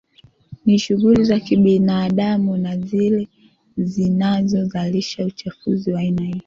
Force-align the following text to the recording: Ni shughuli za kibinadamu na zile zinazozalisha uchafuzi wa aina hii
Ni 0.65 0.79
shughuli 0.79 1.23
za 1.23 1.39
kibinadamu 1.39 2.57
na 2.57 2.77
zile 2.77 3.27
zinazozalisha 3.77 5.25
uchafuzi 5.25 5.91
wa 5.93 5.99
aina 5.99 6.23
hii 6.25 6.35